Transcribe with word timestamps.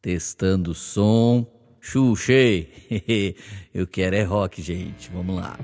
Testando 0.00 0.72
o 0.72 0.74
som. 0.74 1.46
Xuxei. 1.80 2.72
Eu 3.72 3.86
quero 3.86 4.16
é 4.16 4.22
rock, 4.22 4.60
gente. 4.60 5.10
Vamos 5.12 5.36
lá. 5.36 5.58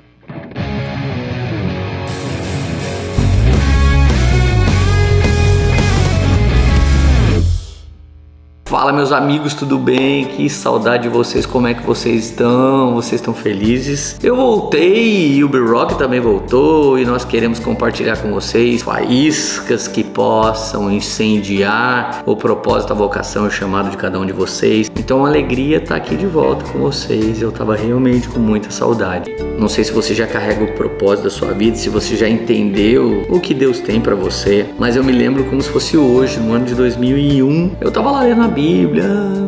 Fala 8.85 8.92
meus 8.92 9.12
amigos, 9.12 9.54
tudo 9.54 9.78
bem? 9.78 10.26
Que 10.26 10.46
saudade 10.50 11.04
de 11.04 11.08
vocês, 11.08 11.46
como 11.46 11.67
é 11.67 11.72
que 11.72 11.82
vocês 11.82 12.26
estão? 12.26 12.92
Vocês 12.92 13.18
estão 13.18 13.32
felizes? 13.32 14.18
Eu 14.22 14.37
voltei 14.37 15.37
e 15.37 15.42
o 15.42 15.49
B-Rock 15.49 15.96
também 15.96 16.20
voltou 16.20 16.98
e 16.98 17.06
nós 17.06 17.24
queremos 17.24 17.59
compartilhar 17.59 18.18
com 18.18 18.30
vocês 18.30 18.82
faíscas 18.82 19.88
que 19.88 20.05
possam 20.05 20.92
incendiar 20.92 22.23
o 22.27 22.36
propósito, 22.36 22.92
a 22.92 22.95
vocação 22.95 23.46
e 23.46 23.48
o 23.48 23.50
chamado 23.50 23.88
de 23.88 23.96
cada 23.96 24.20
um 24.20 24.27
de 24.27 24.34
vocês. 24.34 24.92
Então, 24.98 25.20
uma 25.20 25.28
alegria 25.28 25.78
estar 25.78 25.96
aqui 25.96 26.14
de 26.14 26.26
volta 26.26 26.70
com 26.70 26.80
vocês. 26.80 27.40
Eu 27.40 27.48
estava 27.48 27.74
realmente 27.74 28.28
com 28.28 28.38
muita 28.38 28.70
saudade. 28.70 29.34
Não 29.59 29.68
sei 29.68 29.82
se 29.82 29.92
você 29.92 30.12
já 30.12 30.26
carrega 30.26 30.62
o 30.62 30.73
propósito 30.73 31.24
da 31.24 31.30
sua 31.30 31.52
vida, 31.52 31.76
se 31.76 31.88
você 31.88 32.16
já 32.16 32.28
entendeu 32.28 33.24
o 33.30 33.40
que 33.40 33.54
Deus 33.54 33.80
tem 33.80 33.98
para 33.98 34.14
você, 34.14 34.66
mas 34.78 34.95
eu 34.95 35.02
me 35.02 35.12
lembro 35.12 35.45
como 35.45 35.62
se 35.62 35.70
fosse 35.70 35.96
hoje, 35.96 36.38
no 36.38 36.52
ano 36.52 36.66
de 36.66 36.74
2001. 36.74 37.76
Eu 37.80 37.88
estava 37.88 38.10
lá 38.10 38.20
lendo 38.20 38.42
a 38.42 38.48
Bíblia 38.48 38.73
Bíblia. 38.74 39.43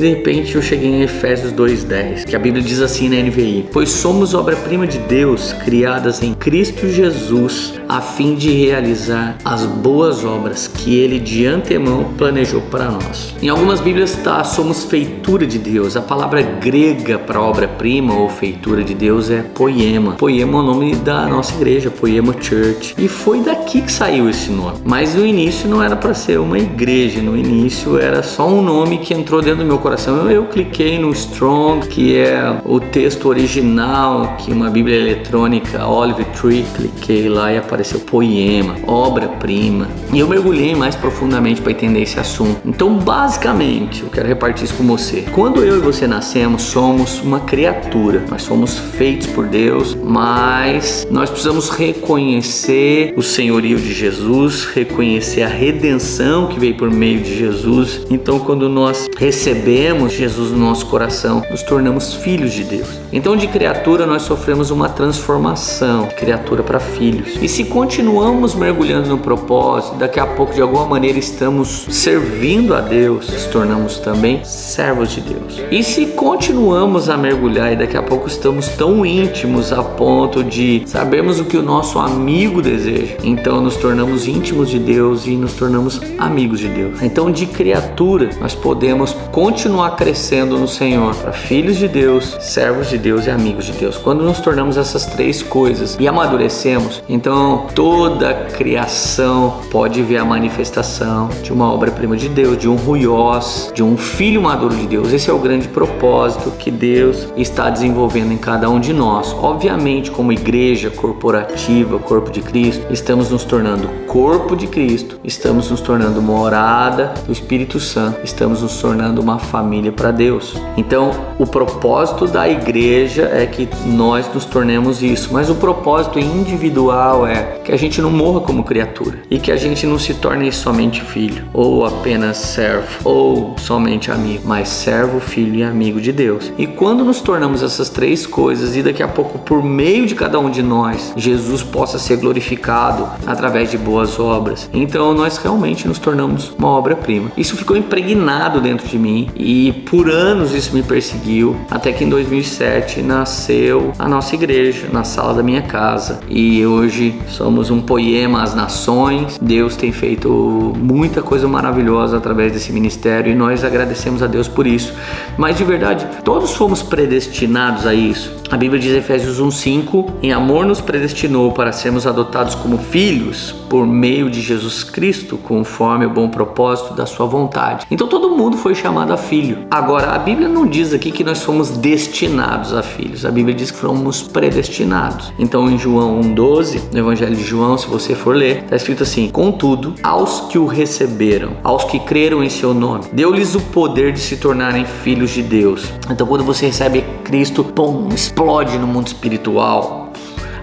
De 0.00 0.08
repente 0.08 0.54
eu 0.54 0.62
cheguei 0.62 0.88
em 0.88 1.02
Efésios 1.02 1.52
2:10, 1.52 2.24
que 2.24 2.34
a 2.34 2.38
Bíblia 2.38 2.62
diz 2.62 2.80
assim 2.80 3.10
na 3.10 3.16
NVI: 3.16 3.66
"Pois 3.70 3.90
somos 3.90 4.32
obra-prima 4.32 4.86
de 4.86 4.96
Deus, 4.96 5.52
criadas 5.52 6.22
em 6.22 6.32
Cristo 6.32 6.88
Jesus, 6.88 7.74
a 7.86 8.00
fim 8.00 8.34
de 8.34 8.50
realizar 8.50 9.36
as 9.44 9.66
boas 9.66 10.24
obras 10.24 10.66
que 10.66 10.96
ele 10.96 11.18
de 11.18 11.44
antemão 11.44 12.14
planejou 12.16 12.62
para 12.62 12.86
nós." 12.90 13.34
Em 13.42 13.50
algumas 13.50 13.78
Bíblias 13.78 14.16
está 14.16 14.42
somos 14.42 14.84
feitura 14.84 15.46
de 15.46 15.58
Deus. 15.58 15.98
A 15.98 16.00
palavra 16.00 16.40
grega 16.40 17.18
para 17.18 17.38
obra-prima 17.38 18.14
ou 18.14 18.30
feitura 18.30 18.82
de 18.82 18.94
Deus 18.94 19.30
é 19.30 19.42
poema. 19.42 20.12
Poema 20.12 20.56
é 20.56 20.60
o 20.62 20.64
nome 20.64 20.96
da 20.96 21.26
nossa 21.26 21.54
igreja, 21.56 21.90
Poema 21.90 22.34
Church. 22.40 22.94
E 22.96 23.06
foi 23.06 23.40
daqui 23.40 23.82
que 23.82 23.92
saiu 23.92 24.30
esse 24.30 24.50
nome. 24.50 24.78
Mas 24.82 25.14
no 25.14 25.26
início 25.26 25.68
não 25.68 25.82
era 25.82 25.94
para 25.94 26.14
ser 26.14 26.40
uma 26.40 26.58
igreja, 26.58 27.20
no 27.20 27.36
início 27.36 27.98
era 27.98 28.22
só 28.22 28.48
um 28.48 28.62
nome 28.62 28.96
que 28.96 29.12
entrou 29.12 29.42
dentro 29.42 29.58
do 29.58 29.66
meu 29.66 29.76
coração. 29.76 29.89
Eu, 29.90 30.30
eu 30.30 30.44
cliquei 30.44 31.00
no 31.00 31.10
Strong, 31.10 31.88
que 31.88 32.16
é 32.16 32.60
o 32.64 32.78
texto 32.78 33.28
original, 33.28 34.36
que 34.38 34.52
uma 34.52 34.70
Bíblia 34.70 34.96
eletrônica, 34.96 35.84
Olive 35.84 36.24
Tree, 36.26 36.64
cliquei 36.76 37.28
lá 37.28 37.52
e 37.52 37.58
apareceu 37.58 37.98
poema, 37.98 38.76
obra-prima. 38.86 39.88
E 40.12 40.20
eu 40.20 40.28
mergulhei 40.28 40.76
mais 40.76 40.94
profundamente 40.94 41.60
para 41.60 41.72
entender 41.72 42.02
esse 42.02 42.20
assunto. 42.20 42.60
Então, 42.64 42.94
basicamente, 42.98 44.02
eu 44.04 44.08
quero 44.08 44.28
repartir 44.28 44.64
isso 44.64 44.74
com 44.74 44.84
você. 44.84 45.24
Quando 45.32 45.64
eu 45.64 45.78
e 45.78 45.80
você 45.80 46.06
nascemos, 46.06 46.62
somos 46.62 47.20
uma 47.20 47.40
criatura. 47.40 48.24
Nós 48.30 48.42
somos 48.42 48.78
feitos 48.78 49.26
por 49.26 49.48
Deus, 49.48 49.96
mas 49.96 51.04
nós 51.10 51.30
precisamos 51.30 51.68
reconhecer 51.68 53.12
o 53.16 53.22
senhorio 53.22 53.76
de 53.76 53.92
Jesus, 53.92 54.66
reconhecer 54.66 55.42
a 55.42 55.48
redenção 55.48 56.46
que 56.46 56.60
veio 56.60 56.76
por 56.76 56.90
meio 56.90 57.20
de 57.20 57.36
Jesus. 57.36 58.06
Então, 58.08 58.38
quando 58.38 58.68
nós 58.68 59.08
recebemos 59.18 59.79
Jesus 60.08 60.50
no 60.50 60.58
nosso 60.58 60.86
coração, 60.86 61.42
nos 61.50 61.62
tornamos 61.62 62.12
filhos 62.12 62.52
de 62.52 62.64
Deus. 62.64 62.86
Então, 63.10 63.34
de 63.34 63.46
criatura, 63.48 64.06
nós 64.06 64.22
sofremos 64.22 64.70
uma 64.70 64.90
transformação, 64.90 66.06
de 66.06 66.14
criatura 66.16 66.62
para 66.62 66.78
filhos. 66.78 67.38
E 67.40 67.48
se 67.48 67.64
continuamos 67.64 68.54
mergulhando 68.54 69.08
no 69.08 69.18
propósito, 69.18 69.96
daqui 69.96 70.20
a 70.20 70.26
pouco, 70.26 70.52
de 70.52 70.60
alguma 70.60 70.84
maneira, 70.84 71.18
estamos 71.18 71.86
servindo 71.90 72.74
a 72.74 72.80
Deus, 72.82 73.30
nos 73.30 73.46
tornamos 73.46 73.98
também 73.98 74.44
servos 74.44 75.12
de 75.12 75.22
Deus. 75.22 75.60
E 75.70 75.82
se 75.82 76.06
continuamos 76.08 77.08
a 77.08 77.16
mergulhar 77.16 77.72
e 77.72 77.76
daqui 77.76 77.96
a 77.96 78.02
pouco 78.02 78.28
estamos 78.28 78.68
tão 78.68 79.04
íntimos 79.06 79.72
a 79.72 79.82
ponto 79.82 80.44
de 80.44 80.82
sabermos 80.84 81.40
o 81.40 81.44
que 81.44 81.56
o 81.56 81.62
nosso 81.62 81.98
amigo 81.98 82.60
deseja, 82.60 83.16
então 83.24 83.60
nos 83.62 83.76
tornamos 83.76 84.28
íntimos 84.28 84.68
de 84.68 84.78
Deus 84.78 85.26
e 85.26 85.30
nos 85.36 85.54
tornamos 85.54 86.00
amigos 86.18 86.60
de 86.60 86.68
Deus. 86.68 87.02
Então, 87.02 87.30
de 87.30 87.46
criatura, 87.46 88.28
nós 88.40 88.54
podemos 88.54 89.12
continuar 89.32 89.69
crescendo 89.96 90.58
no 90.58 90.66
Senhor 90.66 91.14
para 91.14 91.32
filhos 91.32 91.76
de 91.76 91.86
Deus, 91.86 92.36
servos 92.40 92.88
de 92.88 92.98
Deus 92.98 93.26
e 93.26 93.30
amigos 93.30 93.66
de 93.66 93.72
Deus. 93.72 93.96
Quando 93.96 94.24
nos 94.24 94.40
tornamos 94.40 94.76
essas 94.76 95.06
três 95.06 95.42
coisas 95.42 95.96
e 96.00 96.08
amadurecemos, 96.08 97.02
então 97.08 97.66
toda 97.74 98.34
criação 98.56 99.60
pode 99.70 100.02
ver 100.02 100.18
a 100.18 100.24
manifestação 100.24 101.28
de 101.42 101.52
uma 101.52 101.72
obra-prima 101.72 102.16
de 102.16 102.28
Deus, 102.28 102.58
de 102.58 102.68
um 102.68 102.76
ruiós, 102.76 103.70
de 103.74 103.82
um 103.82 103.96
filho 103.96 104.42
maduro 104.42 104.74
de 104.74 104.86
Deus. 104.86 105.12
Esse 105.12 105.30
é 105.30 105.32
o 105.32 105.38
grande 105.38 105.68
propósito 105.68 106.50
que 106.52 106.70
Deus 106.70 107.28
está 107.36 107.70
desenvolvendo 107.70 108.32
em 108.32 108.38
cada 108.38 108.68
um 108.68 108.80
de 108.80 108.92
nós. 108.92 109.34
Obviamente, 109.40 110.10
como 110.10 110.32
igreja 110.32 110.90
corporativa, 110.90 111.98
corpo 111.98 112.30
de 112.30 112.42
Cristo, 112.42 112.86
estamos 112.90 113.30
nos 113.30 113.44
tornando 113.44 113.88
corpo 114.06 114.56
de 114.56 114.66
Cristo, 114.66 115.20
estamos 115.22 115.70
nos 115.70 115.80
tornando 115.80 116.20
morada 116.20 117.14
do 117.26 117.32
Espírito 117.32 117.78
Santo, 117.78 118.20
estamos 118.24 118.62
nos 118.62 118.80
tornando 118.80 119.20
uma 119.20 119.38
família 119.60 119.92
para 119.92 120.10
Deus. 120.10 120.54
Então, 120.76 121.10
o 121.38 121.46
propósito 121.46 122.26
da 122.26 122.48
igreja 122.48 123.30
é 123.30 123.44
que 123.44 123.68
nós 123.86 124.32
nos 124.32 124.46
tornemos 124.46 125.02
isso, 125.02 125.28
mas 125.32 125.50
o 125.50 125.54
propósito 125.54 126.18
individual 126.18 127.26
é 127.26 127.60
que 127.62 127.72
a 127.72 127.76
gente 127.76 128.00
não 128.00 128.10
morra 128.10 128.40
como 128.40 128.64
criatura 128.64 129.18
e 129.30 129.38
que 129.38 129.52
a 129.52 129.56
gente 129.56 129.86
não 129.86 129.98
se 129.98 130.14
torne 130.14 130.50
somente 130.50 131.02
filho, 131.02 131.44
ou 131.52 131.84
apenas 131.84 132.38
servo, 132.38 132.88
ou 133.04 133.54
somente 133.58 134.10
amigo, 134.10 134.42
mas 134.46 134.68
servo, 134.68 135.20
filho 135.20 135.56
e 135.56 135.62
amigo 135.62 136.00
de 136.00 136.10
Deus. 136.10 136.50
E 136.56 136.66
quando 136.66 137.04
nos 137.04 137.20
tornamos 137.20 137.62
essas 137.62 137.90
três 137.90 138.26
coisas 138.26 138.74
e 138.76 138.82
daqui 138.82 139.02
a 139.02 139.08
pouco, 139.08 139.38
por 139.40 139.62
meio 139.62 140.06
de 140.06 140.14
cada 140.14 140.38
um 140.38 140.48
de 140.48 140.62
nós, 140.62 141.12
Jesus 141.16 141.62
possa 141.62 141.98
ser 141.98 142.16
glorificado 142.16 143.06
através 143.26 143.70
de 143.70 143.76
boas 143.76 144.18
obras, 144.18 144.70
então 144.72 145.12
nós 145.12 145.36
realmente 145.36 145.86
nos 145.86 145.98
tornamos 145.98 146.50
uma 146.58 146.68
obra-prima. 146.68 147.30
Isso 147.36 147.56
ficou 147.56 147.76
impregnado 147.76 148.60
dentro 148.60 148.88
de 148.88 148.98
mim 148.98 149.28
e 149.42 149.72
por 149.72 150.10
anos 150.10 150.54
isso 150.54 150.74
me 150.74 150.82
perseguiu, 150.82 151.56
até 151.70 151.92
que 151.92 152.04
em 152.04 152.08
2007 152.08 153.02
nasceu 153.02 153.92
a 153.98 154.08
nossa 154.08 154.34
igreja 154.34 154.88
na 154.92 155.02
sala 155.02 155.34
da 155.34 155.42
minha 155.42 155.62
casa 155.62 156.20
e 156.28 156.64
hoje 156.64 157.14
somos 157.28 157.70
um 157.70 157.80
poema 157.80 158.42
às 158.42 158.54
nações. 158.54 159.38
Deus 159.40 159.76
tem 159.76 159.92
feito 159.92 160.74
muita 160.76 161.22
coisa 161.22 161.48
maravilhosa 161.48 162.16
através 162.16 162.52
desse 162.52 162.72
ministério 162.72 163.32
e 163.32 163.34
nós 163.34 163.64
agradecemos 163.64 164.22
a 164.22 164.26
Deus 164.26 164.46
por 164.46 164.66
isso. 164.66 164.92
Mas 165.38 165.56
de 165.56 165.64
verdade, 165.64 166.06
todos 166.22 166.52
fomos 166.54 166.82
predestinados 166.82 167.86
a 167.86 167.94
isso. 167.94 168.39
A 168.50 168.56
Bíblia 168.56 168.80
diz 168.80 168.92
em 168.92 168.98
Efésios 168.98 169.38
1:5, 169.38 170.10
em 170.20 170.32
amor 170.32 170.66
nos 170.66 170.80
predestinou 170.80 171.52
para 171.52 171.70
sermos 171.70 172.04
adotados 172.04 172.56
como 172.56 172.78
filhos 172.78 173.54
por 173.68 173.86
meio 173.86 174.28
de 174.28 174.40
Jesus 174.40 174.82
Cristo, 174.82 175.38
conforme 175.38 176.04
o 176.04 176.10
bom 176.10 176.28
propósito 176.28 176.92
da 176.92 177.06
sua 177.06 177.26
vontade. 177.26 177.86
Então 177.88 178.08
todo 178.08 178.30
mundo 178.30 178.56
foi 178.56 178.74
chamado 178.74 179.12
a 179.12 179.16
filho. 179.16 179.58
Agora, 179.70 180.10
a 180.10 180.18
Bíblia 180.18 180.48
não 180.48 180.66
diz 180.66 180.92
aqui 180.92 181.12
que 181.12 181.22
nós 181.22 181.44
fomos 181.44 181.70
destinados 181.70 182.74
a 182.74 182.82
filhos. 182.82 183.24
A 183.24 183.30
Bíblia 183.30 183.54
diz 183.54 183.70
que 183.70 183.78
fomos 183.78 184.20
predestinados. 184.20 185.32
Então, 185.38 185.70
em 185.70 185.78
João 185.78 186.20
1:12, 186.20 186.82
no 186.92 186.98
Evangelho 186.98 187.36
de 187.36 187.44
João, 187.44 187.78
se 187.78 187.86
você 187.86 188.16
for 188.16 188.34
ler, 188.34 188.64
está 188.64 188.74
escrito 188.74 189.04
assim: 189.04 189.30
"Contudo, 189.30 189.94
aos 190.02 190.40
que 190.48 190.58
o 190.58 190.66
receberam, 190.66 191.52
aos 191.62 191.84
que 191.84 192.00
creram 192.00 192.42
em 192.42 192.50
seu 192.50 192.74
nome, 192.74 193.04
deu-lhes 193.12 193.54
o 193.54 193.60
poder 193.60 194.12
de 194.12 194.18
se 194.18 194.38
tornarem 194.38 194.84
filhos 194.84 195.30
de 195.30 195.42
Deus." 195.42 195.84
Então, 196.10 196.26
quando 196.26 196.42
você 196.42 196.66
recebe 196.66 197.04
Cristo, 197.22 197.62
pum, 197.62 198.08
explode 198.40 198.78
no 198.78 198.86
mundo 198.86 199.08
espiritual 199.08 199.99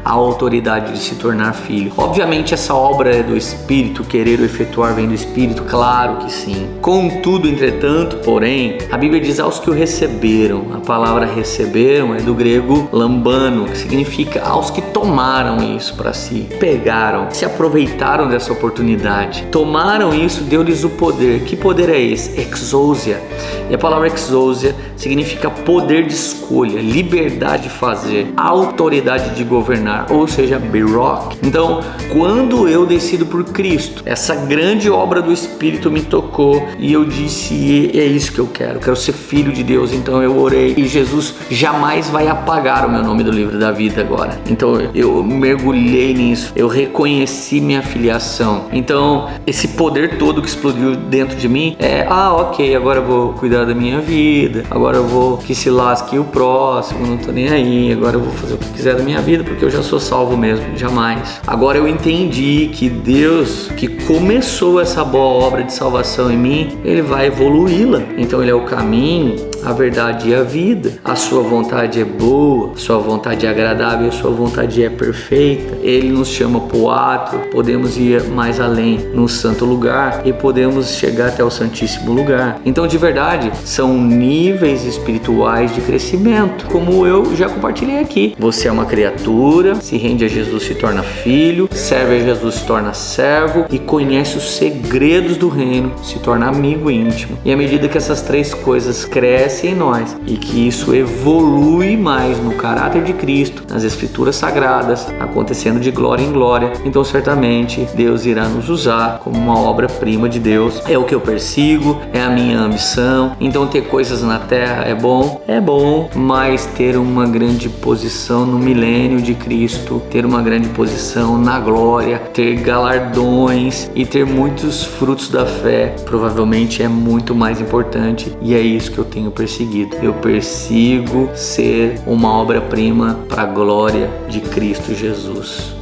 a 0.08 0.12
autoridade 0.12 0.94
de 0.94 1.00
se 1.00 1.16
tornar 1.16 1.52
filho. 1.52 1.92
Obviamente, 1.98 2.54
essa 2.54 2.74
obra 2.74 3.14
é 3.14 3.22
do 3.22 3.36
Espírito, 3.36 4.06
querer 4.06 4.40
o 4.40 4.46
efetuar 4.46 4.96
vem 4.96 5.06
do 5.06 5.14
Espírito, 5.14 5.64
claro 5.64 6.16
que 6.16 6.32
sim. 6.32 6.70
Contudo, 6.82 7.46
entretanto, 7.46 8.16
porém, 8.24 8.78
a 8.90 8.96
Bíblia 8.96 9.20
diz 9.20 9.38
aos 9.38 9.60
que 9.60 9.70
o 9.70 9.74
receberam. 9.74 10.68
A 10.74 10.80
palavra 10.80 11.26
receberam 11.26 12.16
é 12.16 12.20
do 12.20 12.34
grego 12.34 12.88
lambano, 12.90 13.66
que 13.66 13.78
significa 13.78 14.42
aos 14.48 14.72
que 14.72 14.82
tomaram 14.82 15.58
isso 15.76 15.94
para 15.96 16.14
si, 16.14 16.48
pegaram, 16.58 17.30
se 17.30 17.44
aproveitaram 17.44 18.30
dessa 18.30 18.54
oportunidade, 18.54 19.46
tomaram 19.52 20.14
isso, 20.14 20.42
deu-lhes 20.44 20.86
o 20.86 20.90
poder. 20.90 21.42
Que 21.42 21.58
poder 21.58 21.90
é 21.90 22.00
esse? 22.00 22.40
Exousia. 22.40 23.22
E 23.70 23.76
a 23.76 23.78
palavra 23.78 24.08
exousia 24.08 24.74
significa 24.96 25.50
poder 25.50 26.08
de 26.08 26.14
escolha, 26.14 26.80
liberdade 26.80 27.64
de 27.64 27.70
fazer, 27.70 28.32
autoridade 28.38 29.36
de 29.36 29.44
governar 29.44 29.97
ou 30.10 30.28
seja, 30.28 30.60
be 30.60 30.82
rock. 30.82 31.38
Então, 31.44 31.82
quando 32.12 32.68
eu 32.68 32.86
decido 32.86 33.26
por 33.26 33.44
Cristo, 33.46 34.04
essa 34.06 34.36
grande 34.36 34.90
obra 34.90 35.22
do 35.22 35.32
Espírito 35.32 35.92
me 35.92 36.02
tocou 36.02 36.68
e 36.80 36.94
eu 36.94 37.06
disse: 37.06 37.92
é 37.94 38.06
isso 38.06 38.32
que 38.32 38.40
eu 38.40 38.48
quero, 38.48 38.80
quero 38.80 38.96
ser 38.96 39.14
filho 39.14 39.52
de 39.52 39.64
Deus. 39.64 39.94
Então 39.94 40.22
eu 40.22 40.38
orei 40.38 40.74
e 40.78 40.88
Jesus 40.88 41.36
jamais 41.50 42.10
vai 42.10 42.28
apagar 42.28 42.86
o 42.86 42.92
meu 42.92 43.04
nome 43.04 43.24
do 43.24 43.32
livro 43.32 43.60
da 43.60 43.72
vida 43.72 44.02
agora. 44.02 44.40
Então 44.50 44.80
eu 44.94 45.24
mergulhei 45.24 46.14
nisso, 46.14 46.52
eu 46.56 46.68
reconheci 46.68 47.60
minha 47.62 47.82
filiação. 47.82 48.66
Então 48.72 49.28
esse 49.46 49.70
poder 49.70 50.18
todo 50.18 50.42
que 50.42 50.48
explodiu 50.48 50.96
dentro 50.96 51.38
de 51.38 51.48
mim 51.48 51.76
é: 51.80 52.06
ah, 52.10 52.34
ok, 52.34 52.76
agora 52.76 53.00
eu 53.00 53.06
vou 53.06 53.34
cuidar 53.34 53.66
da 53.66 53.74
minha 53.74 54.00
vida, 54.00 54.64
agora 54.70 54.98
eu 54.98 55.08
vou 55.08 55.38
que 55.38 55.54
se 55.54 55.70
lasque 55.70 56.18
o 56.18 56.24
próximo, 56.24 57.06
não 57.06 57.18
tô 57.18 57.32
nem 57.32 57.50
aí, 57.50 57.92
agora 57.92 58.16
eu 58.16 58.22
vou 58.22 58.34
fazer 58.34 58.56
o 58.56 58.58
que 58.58 58.70
quiser 58.70 58.96
da 58.96 59.04
minha 59.04 59.22
vida 59.22 59.44
porque 59.44 59.64
eu 59.64 59.70
já 59.70 59.82
sou 59.88 60.00
salvo 60.02 60.36
mesmo, 60.36 60.78
jamais. 60.78 61.40
Agora 61.48 61.78
eu 61.78 61.88
entendi 61.88 62.70
que 62.74 62.90
Deus 62.90 63.70
que 63.78 63.88
começou 63.88 64.82
essa 64.82 65.04
boa 65.04 65.46
obra 65.46 65.64
de 65.64 65.72
salvação 65.72 66.30
em 66.30 66.38
mim, 66.38 66.78
ele 66.84 67.02
vai 67.02 67.28
evoluí-la. 67.28 68.02
Então 68.18 68.42
ele 68.42 68.52
é 68.52 68.54
o 68.54 68.66
caminho, 68.66 69.38
a 69.68 69.74
verdade 69.74 70.30
e 70.30 70.36
a 70.36 70.44
vida. 70.44 70.94
A 71.04 71.16
sua 71.16 71.44
vontade 71.44 72.00
é 72.00 72.06
boa, 72.06 72.72
sua 72.78 72.98
vontade 72.98 73.46
é 73.46 73.50
agradável, 73.50 74.10
sua 74.14 74.32
vontade 74.32 74.82
é 74.82 74.90
perfeita. 74.90 75.78
Ele 75.82 76.10
nos 76.10 76.30
chama 76.30 76.62
para 76.62 76.78
o 76.78 76.90
ato, 76.90 77.38
podemos 77.52 77.98
ir 77.98 78.24
mais 78.24 78.62
além 78.62 78.98
no 79.14 79.28
santo 79.28 79.66
lugar 79.66 80.22
e 80.24 80.32
podemos 80.32 80.96
chegar 80.96 81.28
até 81.28 81.44
o 81.44 81.50
santíssimo 81.50 82.14
lugar. 82.14 82.62
Então, 82.66 82.88
de 82.88 82.98
verdade, 82.98 83.52
são 83.66 83.98
níveis 83.98 84.86
espirituais 84.86 85.76
de 85.76 85.82
crescimento, 85.82 86.66
como 86.68 87.06
eu 87.06 87.36
já 87.36 87.50
compartilhei 87.50 88.00
aqui. 88.00 88.36
Você 88.40 88.70
é 88.70 88.72
uma 88.72 88.86
criatura, 88.86 89.76
se 89.76 89.98
rende 89.98 90.24
a 90.24 90.30
Jesus, 90.30 90.64
se 90.64 90.76
torna 90.76 91.04
filho, 91.04 91.68
serve 91.74 92.16
a 92.16 92.20
Jesus, 92.20 92.56
se 92.56 92.66
torna 92.66 92.94
servo 92.94 93.66
e 93.70 93.78
conhece 93.78 94.38
os 94.38 94.56
segredos 94.56 95.36
do 95.36 95.50
reino, 95.50 95.92
se 96.02 96.20
torna 96.20 96.48
amigo 96.48 96.90
íntimo. 96.90 97.38
E 97.44 97.52
à 97.52 97.58
medida 97.58 97.90
que 97.90 97.98
essas 97.98 98.22
três 98.22 98.54
coisas 98.54 99.04
crescem, 99.04 99.57
cresce 99.58 99.68
em 99.68 99.76
nós 99.76 100.16
e 100.28 100.38
que 100.38 100.68
isso 100.68 100.94
evolui 100.94 101.98
mais 101.98 102.38
no 102.38 102.54
caráter 102.54 103.04
de 103.04 103.14
Cristo, 103.14 103.64
nas 103.70 103.84
Escrituras 103.84 104.36
Sagradas, 104.36 105.08
acontecendo 105.20 105.80
de 105.80 105.90
glória 105.90 106.24
em 106.24 106.32
glória. 106.32 106.74
Então, 106.86 107.04
certamente, 107.04 107.88
Deus 107.96 108.26
irá 108.26 108.48
nos 108.48 108.70
usar 108.70 109.20
como 109.24 109.38
uma 109.38 109.60
obra-prima 109.60 110.30
de 110.30 110.40
Deus. 110.40 110.82
É 110.88 110.98
o 110.98 111.04
que 111.04 111.16
eu 111.16 111.22
persigo, 111.22 112.00
é 112.14 112.22
a 112.22 112.30
minha 112.30 112.60
ambição. 112.60 113.36
Então, 113.40 113.68
ter 113.68 113.88
coisas 113.88 114.22
na 114.22 114.40
terra 114.40 114.84
é 114.84 114.94
bom? 114.94 115.42
É 115.48 115.60
bom, 115.60 116.10
mas 116.16 116.66
ter 116.66 116.98
uma 116.98 117.26
grande 117.26 117.70
posição 117.70 118.46
no 118.46 118.60
milênio 118.60 119.22
de 119.22 119.34
Cristo, 119.34 120.02
ter 120.12 120.26
uma 120.26 120.42
grande 120.42 120.70
posição 120.70 121.38
na 121.38 121.60
glória, 121.60 122.20
ter 122.34 122.56
galardões 122.58 123.90
e 123.96 124.06
ter 124.06 124.26
muitos 124.26 124.84
frutos 124.84 125.30
da 125.30 125.46
fé, 125.46 125.96
provavelmente 126.06 126.84
é 126.84 126.88
muito 126.88 127.34
mais 127.34 127.60
importante 127.60 128.36
e 128.42 128.54
é 128.54 128.60
isso 128.60 128.92
que 128.92 128.98
eu 128.98 129.06
tenho 129.06 129.32
percebido 129.32 129.47
perseguido. 129.48 129.96
Eu 130.04 130.14
persigo 130.16 131.30
ser 131.34 132.02
uma 132.06 132.30
obra-prima 132.34 133.20
para 133.30 133.44
a 133.44 133.46
glória 133.46 134.10
de 134.28 134.42
Cristo 134.42 134.94
Jesus. 134.94 135.74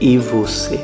E 0.00 0.16
você? 0.16 0.80